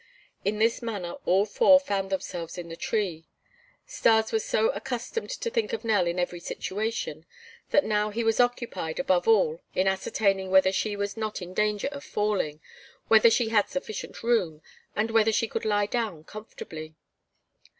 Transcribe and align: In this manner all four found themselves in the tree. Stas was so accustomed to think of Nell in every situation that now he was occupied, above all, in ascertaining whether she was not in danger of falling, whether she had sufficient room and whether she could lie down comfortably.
In 0.43 0.57
this 0.57 0.81
manner 0.81 1.11
all 1.27 1.45
four 1.45 1.79
found 1.79 2.09
themselves 2.09 2.57
in 2.57 2.69
the 2.69 2.75
tree. 2.75 3.27
Stas 3.85 4.31
was 4.31 4.43
so 4.43 4.69
accustomed 4.69 5.29
to 5.29 5.49
think 5.51 5.73
of 5.73 5.85
Nell 5.85 6.07
in 6.07 6.17
every 6.17 6.39
situation 6.39 7.23
that 7.69 7.83
now 7.85 8.09
he 8.09 8.23
was 8.23 8.39
occupied, 8.39 8.97
above 8.99 9.27
all, 9.27 9.61
in 9.75 9.87
ascertaining 9.87 10.49
whether 10.49 10.71
she 10.71 10.95
was 10.95 11.15
not 11.17 11.39
in 11.39 11.53
danger 11.53 11.87
of 11.91 12.03
falling, 12.03 12.61
whether 13.09 13.29
she 13.29 13.49
had 13.49 13.69
sufficient 13.69 14.23
room 14.23 14.63
and 14.95 15.11
whether 15.11 15.31
she 15.31 15.47
could 15.47 15.65
lie 15.65 15.85
down 15.85 16.23
comfortably. 16.23 16.95